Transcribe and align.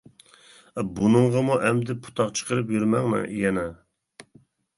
بۇنىڭغىمۇ 0.99 1.57
ئەمدى 1.65 1.97
پۇتاق 2.07 2.33
چىقىرىپ 2.41 2.73
يۈرمەڭ 2.77 3.15
يەنە! 3.43 3.69